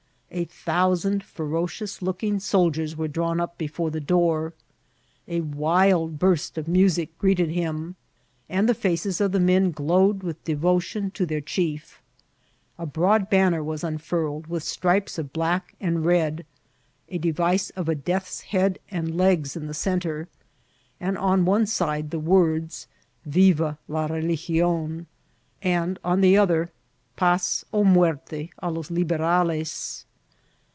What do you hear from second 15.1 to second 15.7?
of blade